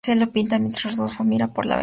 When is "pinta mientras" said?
0.33-0.97